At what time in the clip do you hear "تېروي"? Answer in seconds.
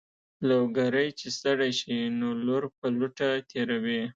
3.49-4.01